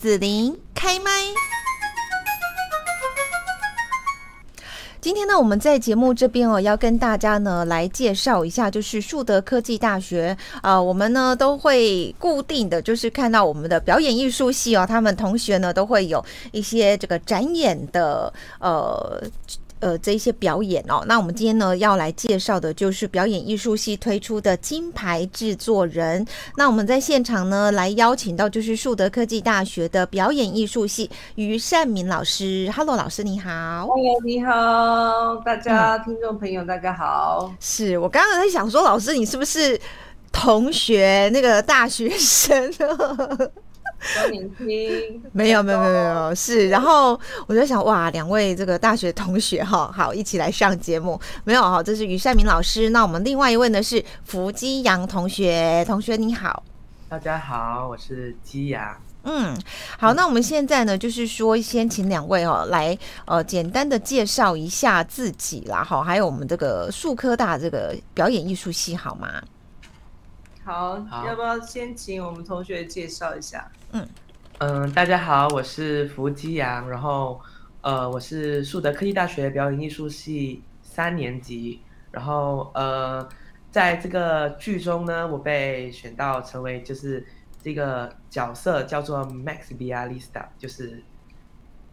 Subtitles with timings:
[0.00, 1.10] 子琳开麦。
[4.98, 19.22] 今天呢，我们在节目这边哦，要跟大家呢来介绍一下，就是树德科技大学啊、呃，我们呢都会固定的就是看到我们的表演艺术系哦，他们同学呢都会有一些这个展演的呃。
[19.80, 26.24] 呃，这一些表演哦，那我们今天呢要来介绍的就是表演艺术系推出的金牌制作人。
[26.56, 32.70] 那我们在现场呢来邀请到就是树德科技大学的表演艺术系于善明老师。
[32.76, 33.86] Hello，老师你好。
[33.86, 37.52] Hello，你好，大家、嗯、听众朋友大家好。
[37.58, 39.80] 是我刚刚在想说，老师你是不是
[40.30, 42.70] 同学那个大学生？
[44.00, 56.62] 轻， 没有没有没有没有是，然后我就想哇，两位这个大学同学哈，好一起来上节目，没有哈，这是于善明老师，那我们另外一位呢是福基阳同学，同学你好，
[57.08, 59.56] 大家好，我是基阳，嗯，
[59.98, 69.28] 好，那我们现在呢就是说先请两位哦来呃简单的介绍一下自己啦，好，还有我们这个数科大这个表演艺术系好吗？
[70.62, 73.70] 好，好，要不要先请我们同学介绍一下？
[73.92, 74.06] 嗯
[74.58, 77.40] 嗯，大家好，我是福基阳，然后
[77.80, 81.80] 呃，我是树德科技大学表演艺术系三年级，
[82.12, 83.26] 然后呃，
[83.70, 87.26] 在这个剧中呢，我被选到成为就是
[87.62, 91.02] 这个角色叫做 Max b i a l i s t a 就是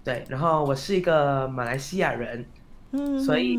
[0.04, 2.46] 对，然后我是一个马来西亚人，
[2.92, 3.58] 嗯，所以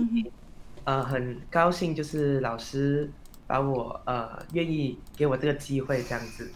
[0.85, 3.11] 呃很高兴就是老师。
[3.49, 6.51] 把我呃愿意给我这个机会这样子，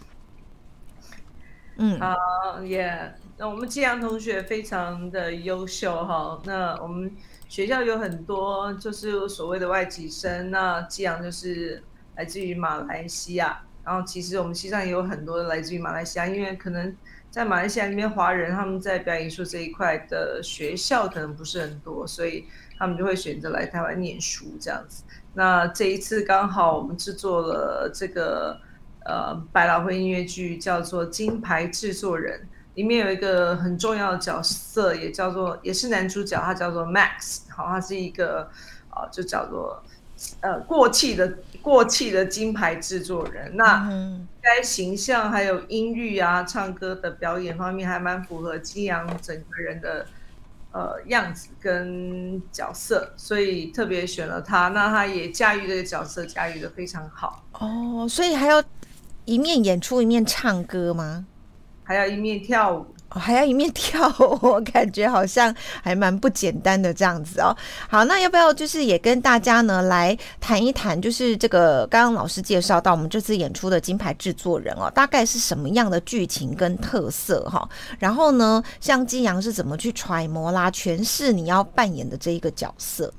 [1.78, 3.14] 嗯，好耶。
[3.38, 6.40] 那我们季阳同学非常的优秀哈。
[6.44, 7.10] 那我们
[7.48, 11.82] 学校有很多就是所谓的外籍生，那季阳就是
[12.14, 13.60] 来自于马来西亚。
[13.82, 16.94] 然后其实我们西藏也有很多来自于马来西亚，因为可能
[17.30, 22.44] 在马来西亚那边华人他们在表演艺术这一块的学校可能不是很多，所以
[22.83, 25.05] 他们就会选择来台湾念书这样子。
[25.34, 28.58] 那这一次刚好我们制作了这个
[29.05, 32.40] 呃百老汇音乐剧，叫做《金牌制作人》，
[32.74, 38.51] 里面有一个很重要的角色，也叫做也是男主角，他叫做 Max，好，他是一个
[38.90, 39.80] 啊、呃，就叫做
[40.40, 43.56] 呃过气的过气的金牌制作人。
[43.56, 43.89] 那
[44.42, 50.05] 该形象还有音域啊、唱歌的表演方面，还蛮符合基扬整个人的。
[50.72, 54.68] 呃，样子跟角色，所以特别选了他。
[54.68, 57.44] 那他也驾驭这个角色，驾驭得非常好。
[57.52, 58.62] 哦，所以还要
[59.27, 61.27] 一面演出一面唱歌吗？
[61.84, 62.86] 还要一面跳舞。
[63.14, 67.56] 哦、还要一面跳， 我感觉好像还蛮不简单的这样子哦。
[67.89, 77.68] 好，那要不要就是也跟大家呢来谈一谈，就是这个刚刚老师介绍到我们这次演出的金牌制作人哦，大概是什么样的剧情跟特色哈、哦？
[77.98, 83.12] 然后呢，像金阳是怎么去揣摩啦、诠释你要扮演的这一个角色？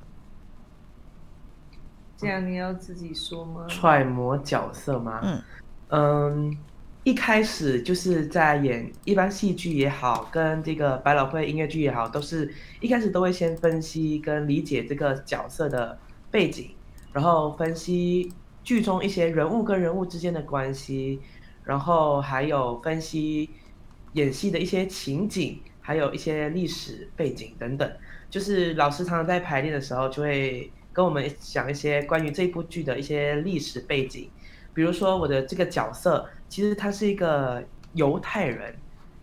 [2.17, 3.65] 这样你要自己说吗？
[3.67, 5.19] 揣摩角色吗？
[5.23, 5.41] 嗯
[5.89, 6.57] 嗯。
[7.03, 12.49] 一开始就是在演一般戏剧也好，跟这个百老汇音乐剧也好，都是
[12.79, 15.99] 一开始都会先分析跟理解这个角色的
[16.31, 16.69] 背景，
[17.11, 18.31] 然后分析
[18.63, 21.19] 剧中一些人物跟人物之间的关系，
[21.65, 23.49] 然后还有分析
[24.13, 27.91] 演戏的一些情景，还有一些历史背景等等。
[28.29, 34.29] 就是老师常常在排练的时候，就会跟我们讲一些关于这部剧的一些历史背景。
[34.73, 38.75] 比如说我的这个角色，其实他是一个犹太人，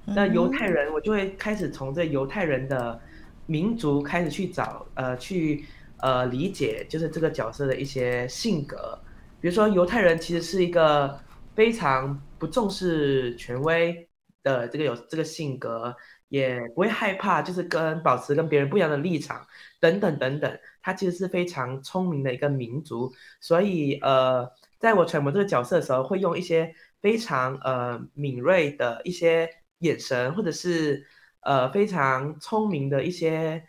[0.05, 3.01] 那犹太人我就会开始从这犹太人的
[3.47, 5.65] 民族开始去找，呃，去
[5.99, 8.99] 呃理解，就是这个角色的一些性格。
[9.41, 11.17] 比如说犹太人其实是一个
[11.55, 14.09] 非常不重视权威
[14.43, 15.95] 的这个有这个性格，
[16.31, 19.47] 也不会害怕，就是跟保持跟别人不一样的立场
[19.79, 20.59] 等等等等。
[20.83, 24.51] 他其实是非常聪明的一个民族，所以呃。
[24.81, 31.07] 在我揣摩这个角色的时候，会用一些非常呃敏锐的一些眼神，或者是
[31.41, 33.63] 呃非常聪明的一些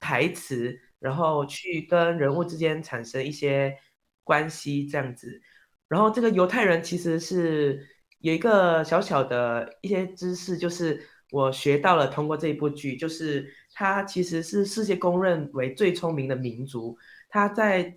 [0.00, 3.76] 台词，然后去跟人物之间产生一些
[4.22, 5.40] 关系，这样子。
[5.88, 7.86] 然后这个犹太人其实是
[8.18, 16.98] 有一个小小的一些知识，就是我学到了，通过这一部剧，就是他其实是世界公认为最聪明的民族，
[17.28, 17.96] 他在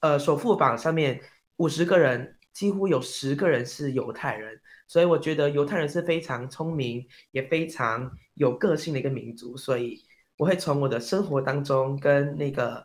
[0.00, 1.20] 呃首富榜上面。
[1.58, 9.56] 五十个人，几乎有十个人是犹太人，所以我觉得犹太人是非常聪明，也非常有个性的一个民族。
[9.56, 10.02] 所以
[10.36, 12.84] 我会从我的生活当中跟那个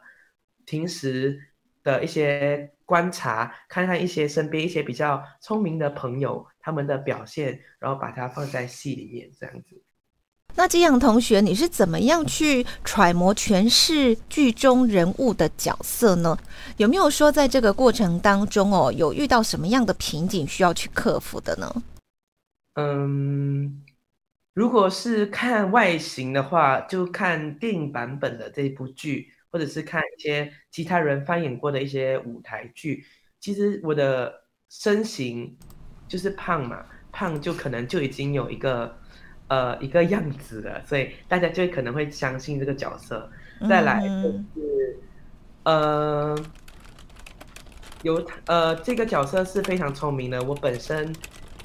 [0.63, 1.39] 平时
[1.81, 9.81] 的一些观察，看看一些身边一些比较聪明的朋友他们的表现，然后把它放在戏里面这样子。
[10.55, 16.37] 那这样同学，你是怎么样去揣摩诠释剧中人物的角色呢？
[16.77, 21.81] 有没有说在这个过程当中哦，有遇到什么样的瓶颈需要去克服的呢？
[22.75, 23.83] 嗯，
[24.53, 33.03] 如果是看外形的话，就看电影版本的这部剧，或者是看一些其他人翻演过的一些舞台剧。
[33.41, 34.31] 其实我的
[34.69, 35.57] 身形
[36.07, 38.95] 就是胖嘛，胖就可能就已经有一个。
[39.53, 43.29] 呃，一个样子的，所以大家就可能会相信这个角色。
[43.69, 44.99] 再来就是，
[45.61, 46.35] 嗯、呃，
[48.01, 50.41] 有呃，这个角色是非常聪明的。
[50.41, 51.15] 我本身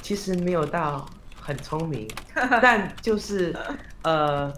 [0.02, 2.06] 其实没有到很聪明，
[2.60, 3.56] 但就是
[4.02, 4.52] 呃，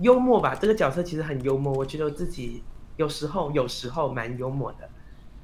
[0.00, 0.56] 幽默吧。
[0.60, 2.64] 这个角色其实很幽默，我觉得我自己
[2.96, 4.88] 有时候有时候蛮幽默的，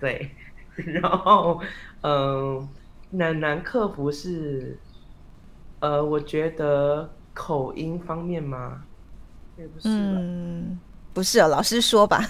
[0.00, 0.28] 对。
[0.74, 1.62] 然后，
[2.00, 2.68] 嗯、呃，
[3.10, 4.76] 难难克服是。
[5.82, 8.84] 呃，我觉得口音方面嘛？
[9.58, 9.94] 也不是吧。
[9.94, 10.80] 嗯，
[11.12, 12.24] 不是哦，老师说吧。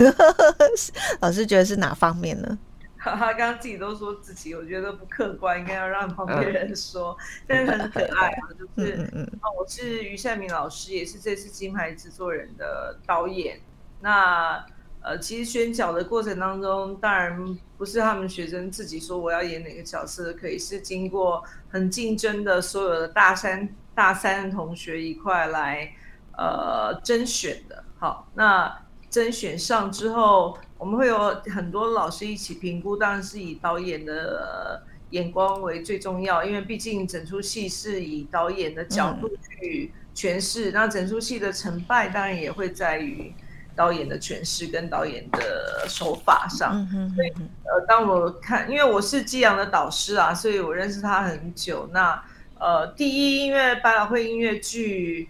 [1.21, 2.59] 老师觉得是哪方面呢？
[2.99, 7.15] 他刚刚自己都说自己，我觉得不客观，应该要让旁边人说。
[7.21, 13.61] 嗯、但是很可爱啊，就是嗯，嗯，啊，我是于善明老师，也是这次金牌制作人的导演。
[14.01, 14.65] 那。
[15.05, 25.93] 呃，其实选角的过程当中，当然不是他们学生自己说我要演哪个角色，可以是经过很竞争的所有的大三大三的同学一块来
[26.39, 27.83] 呃甄选的。
[27.99, 43.35] 好，那甄选上之后，我们会有很多老师一起评估，当然是以导演的眼光为最重要，因为毕竟整出戏是以导演的角度去诠释，嗯、那整出戏的成败当然也会在于。
[43.75, 47.29] 导演的诠释跟导演的手法上，嗯、哼哼所以
[47.65, 51.89] 呃，当我看，因为我是基阳的导师啊，所以我认识他很久。
[51.93, 52.23] 那
[52.59, 55.29] 呃，第一，因为百老汇音乐剧，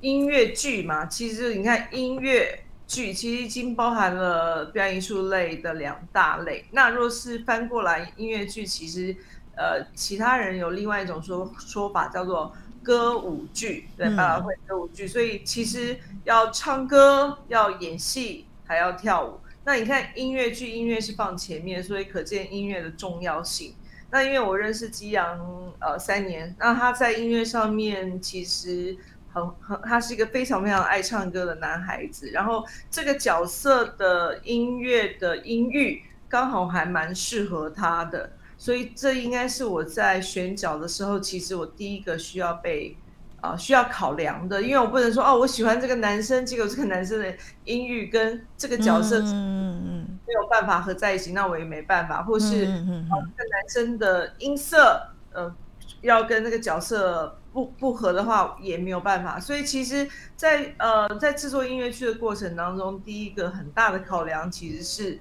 [0.00, 6.64] 音乐剧嘛，其实你看音乐剧其实已经包含了表演艺术类的两大类。
[6.72, 9.16] 那若是翻过来音乐剧，其实
[9.56, 12.54] 呃，其他人有另外一种说说法叫做。
[12.84, 19.40] 歌舞剧，对，百老汇歌舞剧，所以其实要唱歌、要演戏，还要跳舞。
[19.64, 23.74] 那你看音乐剧，音乐是放前面，所以可见音乐的重要性。
[24.10, 25.40] 那因为我认识基洋
[25.80, 28.96] 呃三年，那他在音乐上面其实
[29.32, 32.30] 很很，他是一个非常非常爱唱歌的男孩子。
[32.30, 38.30] 然后这个角色的音乐的音域刚好还蛮适合他的。
[38.64, 42.96] 所以这应该是我在选角的时候，其实我第一个需要被
[43.42, 47.34] 啊、呃、需要考量的，因为我不能说哦，我喜欢这个男生，结果这个男生的
[47.66, 53.06] 音域跟这个角色没有办法合在一起，那我也没办法，或是、嗯、
[53.36, 55.54] 这个男生的音色呃
[56.00, 59.38] 要跟那个角色不不合的话也没有办法。
[59.38, 65.20] 所以其实在，在呃在制作音乐剧的过程当中，第一个很大的考量其实是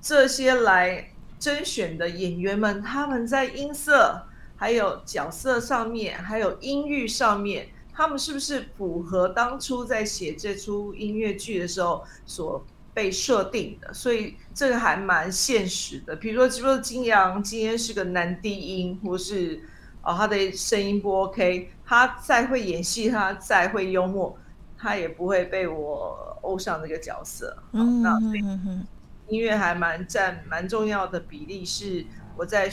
[0.00, 1.10] 这些来。
[1.38, 4.20] 甄选的演员们，他们在音色、
[4.56, 13.94] 还有角色上面，还有音域上面，他们是不是符合当初在写这出音乐剧的时候所被设定的？
[13.94, 16.16] 所以这个还蛮现实的。
[16.16, 19.60] 比如说，比如说金洋今天是个男低音，或是
[20.02, 24.36] 哦他的声音不 OK，他再会演戏，他再会幽默，
[24.76, 27.56] 他也不会被我欧上这个角色。
[27.72, 28.18] 嗯，那。
[29.28, 32.04] 音乐还蛮占蛮重要的比例，是
[32.36, 32.70] 我在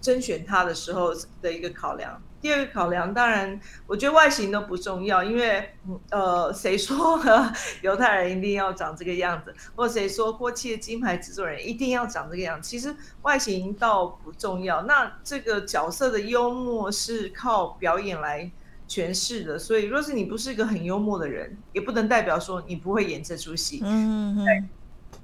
[0.00, 2.22] 甄选他的时候的一个考量。
[2.38, 5.68] 第二个考量，当然我觉得外形都不重要，因为
[6.10, 7.18] 呃，谁说
[7.82, 12.68] 犹太人一定要长这个样子，或谁说过气的金牌制作人一定要长这个样子？
[12.68, 14.82] 其实外形倒不重要。
[14.82, 18.48] 那这个角色的幽默是靠表演来
[18.86, 23.80] 诠释的，所以若是你不是一个很幽默的人，也不能代表说你不会演这出戏。
[23.82, 24.68] 嗯嗯。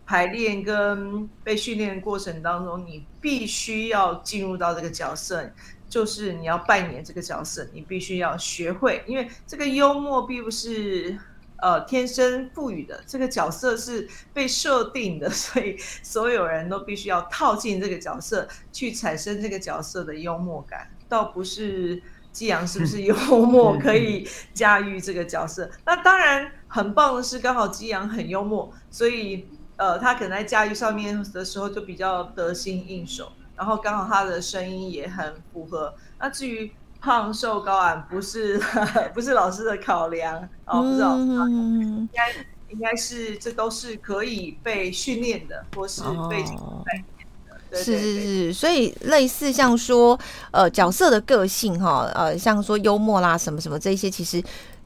[0.04, 5.50] 排练跟被训练的过程当中，你必须要进入到这个角色，
[5.88, 11.16] 就是你要扮演这个角色，你必须要学会，因为这个幽默并不是
[11.56, 23.14] 呃天生赋予的，这个角色是被设定的， 所以所有人都必须要套进这个角色去产生这个角色的幽默感，倒不是激昂是不是幽
[23.46, 25.70] 默可以驾驭这个角色。
[25.86, 29.46] 那当然很棒的是，刚好激昂很幽默，所以。
[29.76, 35.92] 呃，他可能在驾驭上面的时候就比较得心应手，然后刚好他的声音也很符合。
[36.18, 38.60] 那至于胖瘦高矮，不是
[39.12, 42.32] 不是老师的考量哦，不知道，应该
[42.68, 47.04] 应该是这都是可以被训练的，或是被训练
[47.68, 47.76] 的。
[47.76, 50.18] 是是是，所以类似像说
[50.50, 54.42] 呃角色的个性哈，呃像说幽默啦什么什么这些，其实。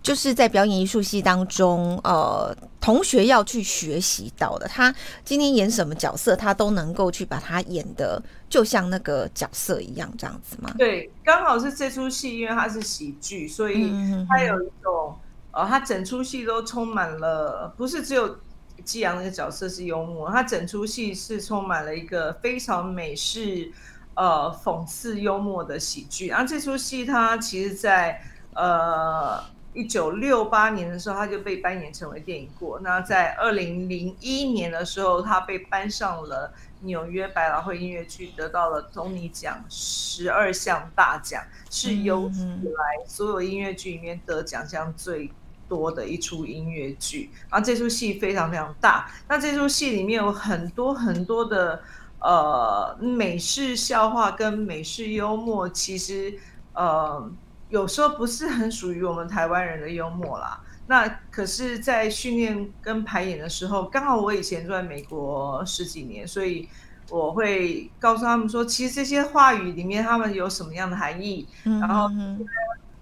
[0.07, 4.69] 就是在表演艺术系当中，呃，同学要去学习到的。
[4.69, 4.95] 他
[5.25, 10.73] 今天演什么角色，他都能够去把他演的就像那个角色一样，这样子吗？
[10.79, 13.93] 对，刚好是这出戏，因为它是喜剧，所以
[14.29, 15.13] 它有一种，
[15.51, 18.39] 呃，它整出戏都充满了，不是只有
[18.85, 23.73] 激昂那个角色是幽默，它整出戏是充满了一个非常美式。
[24.15, 26.29] 呃，讽刺幽默的喜剧。
[26.29, 28.19] 然后这出戏它其实在
[28.55, 29.39] 呃
[29.77, 32.81] 一九六八年的时候，他就被扮演成为电影过。
[32.81, 45.31] 那在二零零一年的时候，他被搬上了纽约百老汇音乐剧，得到了托尼奖十二项大奖，是有史以来所有音乐剧里面得奖项最
[45.69, 47.31] 多的一出音乐剧。
[47.51, 49.11] 然后这出戏非常非常大。
[49.29, 51.83] 那这出戏里面有很多很多的。
[52.19, 56.37] 呃，美式笑话跟美式幽默，其实
[56.73, 57.31] 呃
[57.69, 60.61] 有时候不是很属于我们台湾人的幽默啦。
[60.87, 66.69] 那可是，在训练跟排演的时候，刚好我以前住在美国十几年，所以
[67.11, 72.09] 我会告诉他们说，其实这些话语里面他们有什么样的含义，嗯、然后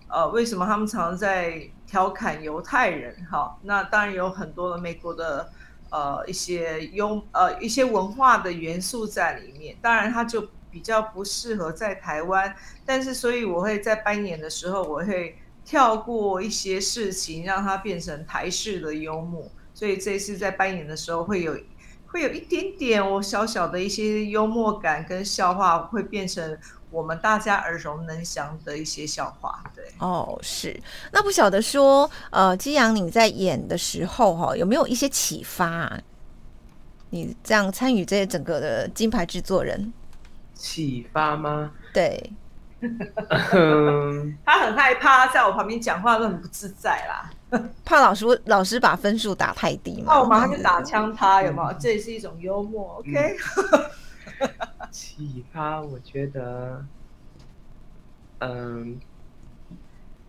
[0.09, 3.15] 呃为什么他们常常在调侃犹太人？
[3.31, 5.49] 哈，那当然有很多的美国的。
[5.91, 12.53] 呃，一些幽呃一些文化的元素在里面，当然它就比较不适合在台湾。
[12.85, 19.49] 但是，所以我会在扮演的时候，我会跳过一些事情，让它变成台式的幽默。
[19.73, 21.57] 所以这次在扮演的时候，会有
[22.09, 26.59] 会有一点点我小小的一些幽默感跟笑话，会变成。
[26.91, 30.81] 我们大家耳熟能详的一些笑话，对哦，是。
[31.11, 36.01] 那不晓得说，呃，激昂你在演的时候哈，有没有一些启发？
[37.11, 39.93] 你这样参与这些整个的金牌制作人，
[40.55, 41.73] 启发吗？
[41.93, 42.33] 对，
[44.45, 47.31] 他很害怕，在我旁边讲话都很不自在啦，
[47.85, 51.79] 怕老师老师把分数打太低嘛，那我马上就打枪他，有没有？
[51.79, 53.37] 这也是一种幽默，OK。
[54.91, 56.85] 启发，我觉得，
[58.41, 58.99] 嗯，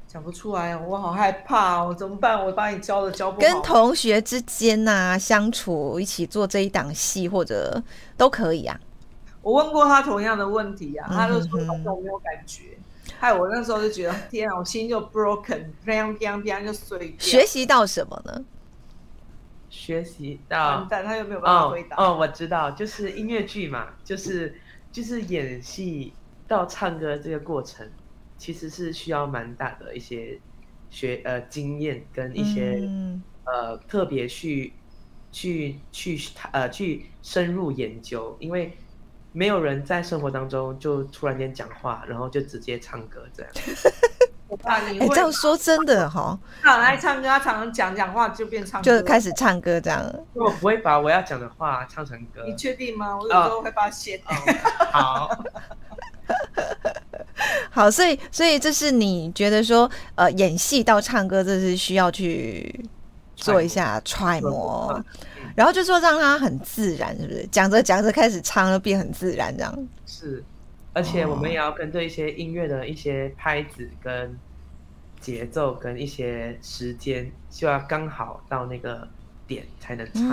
[0.08, 2.44] 讲不出来，我好害怕，我怎么办？
[2.44, 3.41] 我把你教的教不好。
[3.41, 7.82] 跟同学之间呐、啊、相处，一起做这一档戏，或者
[8.17, 8.79] 都可以啊。
[9.45, 12.63] 我问过他同样的问题啊，他就说好像没有感觉。
[13.19, 17.19] 害、嗯、我那时候就觉得，天啊，我心就 broken，砰砰砰就碎掉。
[17.19, 18.43] 学习到什么呢？
[19.69, 21.95] 学习到，但他又没有办法回答。
[21.95, 24.55] 哦，哦，我知道，就是音乐剧嘛，就是
[24.91, 26.11] 就是演戏
[26.47, 27.87] 到唱歌这个过程，
[28.39, 30.39] 其实是需要蛮大的一些
[30.89, 34.73] 学呃经验跟一些、嗯、呃特别去
[35.31, 36.19] 去去
[36.51, 38.75] 呃去深入研究，因为
[39.36, 43.51] 没有人在生活当中就突然间讲话，然后就直接唱歌这样。
[44.48, 50.01] 我怕你会、欸、这样说真的哈， 他很爱唱歌，他常常讲讲话就变唱歌，就开始唱歌这样。
[50.34, 52.46] 我不会把我要讲的话唱成歌。
[52.46, 53.18] 你确定吗？
[53.18, 54.38] 我有时候会把它写掉。
[54.92, 55.44] 好，
[57.72, 62.88] 好，所以所以这是你觉得说，呃，演戏到唱歌，这是需要去
[63.36, 65.04] 做一下揣摩，
[65.55, 67.47] 然后就说让他很自然，是不是？
[67.47, 69.88] 讲着讲着开始唱，就变很自然这样。
[70.05, 70.43] 是。
[70.93, 74.38] 而且我们也要跟对一些音乐的一些拍子跟
[75.19, 79.05] 节奏跟一些时间，就要刚好到那个
[79.45, 80.24] 点才能唱。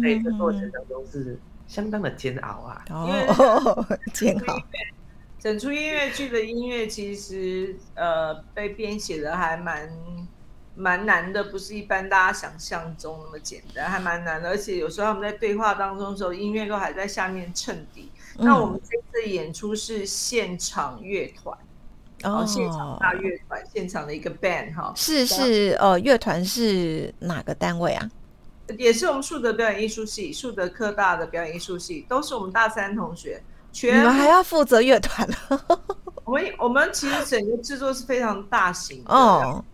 [0.00, 2.84] 所以这过程当中是相当的煎熬啊！
[2.90, 4.62] 哦， 煎熬。
[5.40, 9.90] 整出音乐剧的音乐其实呃被编写的还蛮
[10.80, 14.48] 蛮难的，不是一般大家想象中那么简单，还蛮难的。
[14.48, 18.10] 而且有时候他们在对话当中的时候，音乐都还在下面衬底。
[18.38, 21.54] 那我们这次演出是现场乐团，
[22.20, 28.10] 然后现场大乐团，现场的一个 band 哈，是是呃，乐团是哪个单位啊？
[28.78, 33.42] 也是我们树德表演艺术系，树德科大的表演艺术系，都是我们大三同学。
[33.72, 35.28] 全你们还要负责乐团？
[36.24, 39.64] 我们我们其实整个制作是非常大型的哦。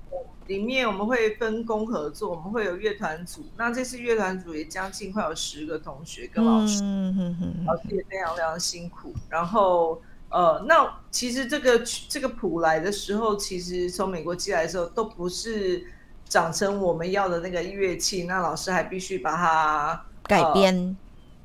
[0.47, 3.45] 里面我们会分工合作，我们会有乐团组。
[3.57, 9.13] 那这次乐团组也将近快有十个同学跟老师，嗯、老师也非常非常辛苦。
[9.29, 15.85] 然后呃，那其实这个这个谱来的时候，其实从美国寄来的时候都不是
[16.29, 20.97] 长成我们要的那个乐器，那老师还必须把它改编、呃、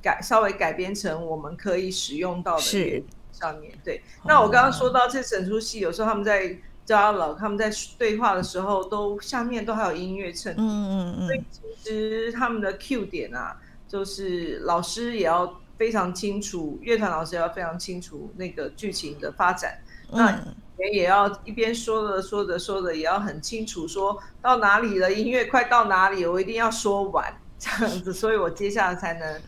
[0.03, 3.73] 改稍微改编成我们可以使用到的乐上面。
[3.83, 6.55] 对，那我刚刚说到这整出戏，有时候他们在。
[6.95, 13.55] 老他们在对话的时候，都下面都还有音乐衬，嗯嗯嗯，所以其实他们的 Q 点啊，
[13.87, 19.79] 就是老师也要非常清楚，乐团老师也要非常清楚那个剧情的发展，
[20.11, 27.33] 嗯、那也也要一边说着说着说着，也要很清楚说到哪里了，音乐快到哪里，我一定要说完。
[27.63, 29.41] 这样子，所以我接下来才能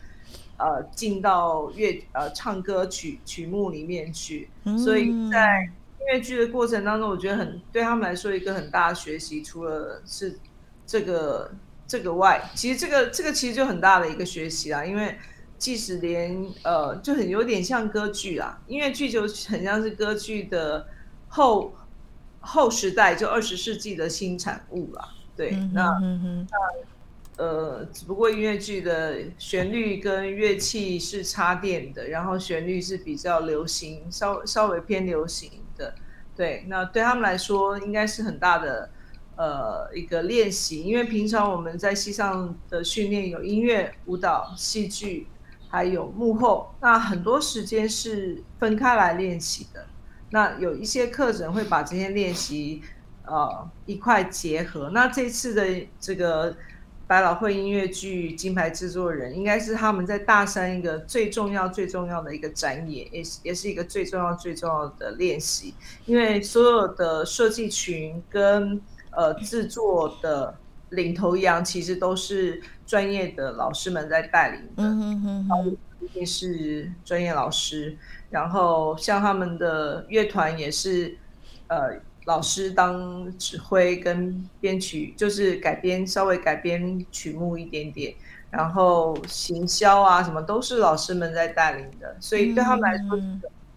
[0.56, 4.48] 呃进到乐呃唱歌曲曲目里面去。
[4.78, 5.68] 所以在
[6.06, 10.38] 音乐剧的过程当中，我觉得很对他们来说一个很大的学习，除了是
[10.86, 11.52] 这个
[11.86, 15.16] 这个外，其实这个这个其实就很大的一个学习啦，因为。
[15.56, 20.86] 即使连呃，就很有点像歌剧啦，音乐剧就很像是歌剧的
[21.28, 21.72] 后
[22.40, 25.14] 后时代，就二十世纪的新产物啦。
[25.34, 25.84] 对，那
[27.38, 35.56] 那呃，只不过音乐剧的旋律跟乐器是插电的，然后旋律是比较流行，稍稍微偏流行的。
[36.36, 38.90] 对，那对他们来说，应该是很大的
[39.36, 45.26] 呃一个练习，因为平常我们在戏上的训练有音乐、舞蹈、戏剧。
[45.66, 49.84] 还有幕后，那很多时间是分开来练习的。
[50.30, 52.80] 那有一些课程会把这些练习，
[53.26, 54.90] 呃，一块结合。
[54.90, 56.56] 那这次的这个
[57.06, 65.74] 百老汇音乐剧金牌制作人，应该是他们在大山一个最重要、最重要的一个展演，也是也是一个最重要、最重要的练习。
[66.06, 68.80] 因为所有的设计群跟
[69.10, 70.54] 呃制作的。
[70.90, 77.96] 领头羊其实都是专业的老师们在带领的，嗯哼哼哼，一定是专业老师。
[78.30, 81.16] 然后像他们的乐团也是，
[81.66, 88.14] 呃，老师当指挥跟编曲，就是改编稍微改编曲目一点点。
[88.50, 93.18] 然后行销啊什么都是老师们在带领的，所以对他们来说，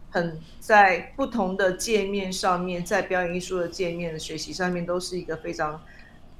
[0.09, 5.81] 很在不同的界面上面，在表演艺术的界面的学习上面，都是一个非常。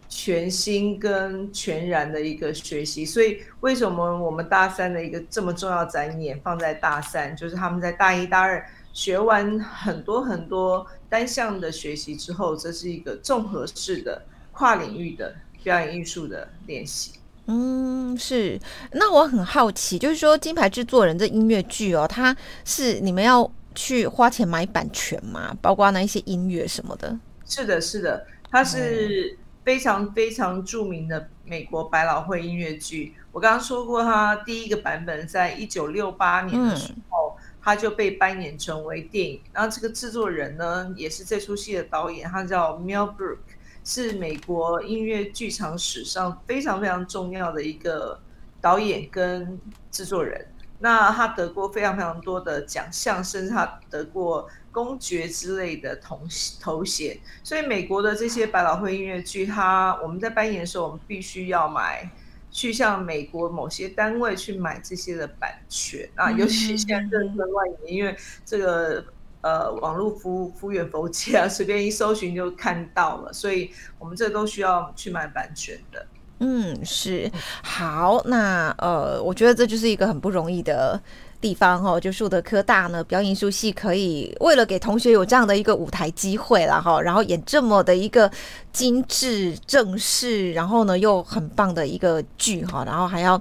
[0.10, 8.66] 全新跟全然的一个学习，所以为什么我们大三的一个这么重要展演放在大三，就是他们在大一、大二
[8.98, 17.12] 学完很多很多单项的学习之后，这是一个综合式的跨领域的表演艺术的练习。
[17.46, 18.60] 嗯，是。
[18.94, 25.56] 那我很好奇，就是说金牌制作人这音乐剧哦，它是你们要去花钱买版权吗？
[25.62, 27.16] 包括那一些音乐什么的？
[27.46, 29.36] 是的，是的，它是。
[29.38, 37.17] 嗯非常非常著名的美国百老汇音乐剧，我刚刚说过，它第一个版本在一九六八年的时候，
[37.62, 39.42] 他就被扮演成为电影。
[39.54, 43.38] 然后这个制作人呢，也是这出戏的导演，他叫 Mel Brooks，
[43.84, 48.20] 是美国音乐剧场史上非常非常重要的一个
[48.62, 49.60] 导演跟
[49.92, 50.48] 制作人。
[50.80, 54.50] 那他得过非常非常多的奖项，甚至他得过。
[54.70, 56.22] 公爵之类的头
[56.62, 62.08] 头衔，所以美国的这些百老汇音乐剧，他我们在扮演的时候，我们必须要买，
[62.52, 69.06] 去向美国某些单位去买这些的版权啊，尤其现在政策外面，因为这个
[69.42, 76.06] 呃网络服务幅员辽阔啊，随便一搜寻就看到了，所以我们这都需要去买版权的。
[76.40, 77.32] 嗯，是
[77.64, 81.02] 好，那呃，我觉得这就是一个很不容易的。
[81.40, 88.30] 地方哈，就树德科大呢，表演艺术系可以为了给同学有这样的一个舞台机会了哈，然后演这么的一个
[88.74, 93.40] 精致正式，然后呢又很棒的一个剧哈，然后还要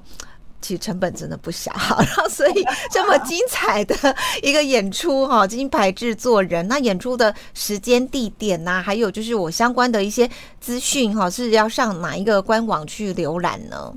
[0.60, 3.94] 其实成本真的不小哈，然后所以这么精彩的
[4.42, 10.28] 一个演出哈，金牌制作人，那演出的时间地点呐、还有就是我相关的一些
[10.60, 13.94] 资讯哈，是要上哪一个官网去浏览呢？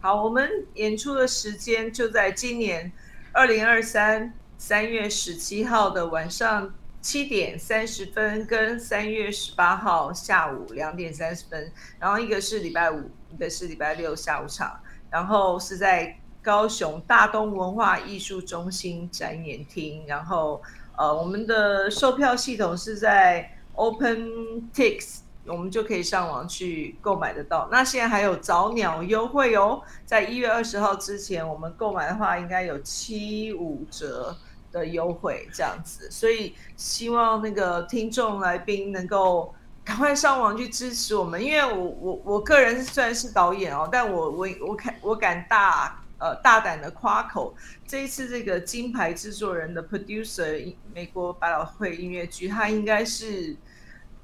[0.00, 2.92] 好，我们演出的时间就在今年。
[3.34, 14.78] 二零二三三月十七号的晚上七点三十分，跟三月十八号下午两点三十分，然后一个是礼拜五，一个是礼拜六下午场，
[15.10, 20.62] 然后是在高雄大东文化艺术中心展演厅，然后
[20.96, 25.23] 呃，我们的售票系统是在 OpenTix。
[25.46, 27.68] 我们就可以上网去购买得到。
[27.70, 34.34] 那现在还有早鸟优惠哦，在一月二十号之前，我们购买的话应该有七五折
[34.72, 36.10] 的优惠这样子。
[36.10, 39.54] 所以希望那个听众来宾能够
[39.84, 47.54] 赶快上网去支持我们，因为我我我个人虽然是导演哦，但我我我看我敢大呃大胆的夸口，
[47.86, 53.54] 这一次这个金牌制作人的 producer 美国百老汇音乐剧，它应该是。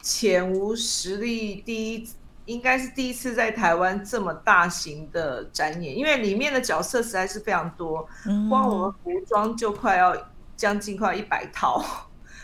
[0.02, 2.08] 潜无实力，第一
[2.46, 8.08] 应该是第一次在台湾这么大型的展演，因为里面的角色实在是非常多，
[8.48, 10.16] 光我们服装就快要
[10.56, 11.84] 将近快一百套，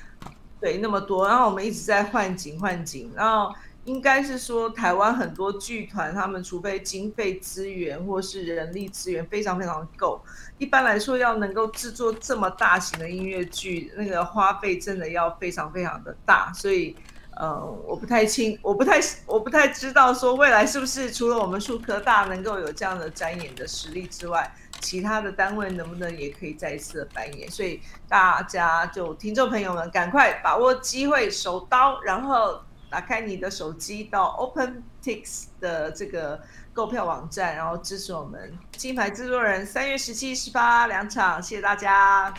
[0.60, 3.52] 对，那么多，然后我们一直在换景换景，然后
[3.84, 10.20] 应该是说台湾很多剧团，他们除非经费资源或是人力资源非常非常够，
[10.58, 16.94] 一般来说要能够制作这么大型的音乐剧，那个花费真的要非常非常的大，所以。
[17.36, 27.50] 呃，我不太清，我不太，我不太知道说未来是不是除了我们树科大能够有这样的展演的实力之外，其他的单位能不能也可以再一次的扮演？
[27.50, 32.58] 所以大家就听众朋友们，赶快把握机会，手刀，然后
[32.90, 36.40] 打开你的手机到 OpenTix 的这个
[36.72, 42.32] 购票网站，然后支持我们金牌制作人三月十七、十八两场，谢谢大家。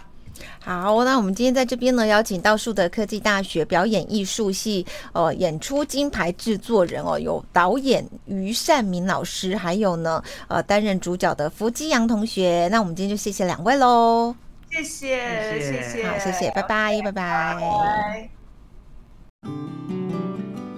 [0.60, 12.68] 好，那我们今天在这边呢，邀请到树德科技大学表演艺术系呃演出金牌制作人哦，有导演于善明老师，还有呢呃担任主角的福基阳同学。
[12.72, 14.36] 那我们今天就谢谢两位喽，
[14.72, 18.30] 谢谢谢谢，好谢谢，拜拜拜拜，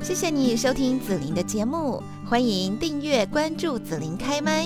[0.02, 4.66] 谢谢你收听子琳的节目，欢迎订阅关注子琳开麦。